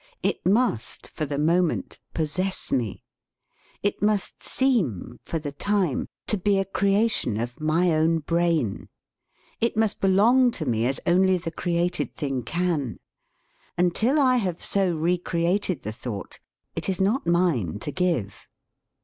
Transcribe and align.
It 0.23 0.43
must, 0.47 1.09
for 1.09 1.27
the 1.27 1.37
moment, 1.37 1.99
possess 2.15 2.71
me. 2.71 3.03
It 3.83 4.01
must 4.01 4.41
seem, 4.41 5.19
for 5.21 5.37
the 5.37 5.51
time, 5.51 6.07
to 6.25 6.37
be 6.39 6.57
a 6.57 6.65
creation 6.65 7.39
of 7.39 7.59
my 7.61 7.93
own 7.93 8.17
brain. 8.17 8.89
It 9.59 9.77
must 9.77 10.01
belong 10.01 10.49
to 10.53 10.65
me 10.65 10.87
as 10.87 10.99
only 11.05 11.37
the 11.37 11.51
created 11.51 12.15
thing 12.15 12.41
can. 12.41 12.97
Until 13.77 14.19
I 14.19 14.37
have 14.37 14.59
so 14.63 14.91
recreated 14.97 15.83
the 15.83 15.89
1 15.93 15.93
thought, 15.93 16.39
it 16.75 16.89
is 16.89 16.99
not 16.99 17.27
mine 17.27 17.77
to 17.81 17.91
give. 17.91 18.47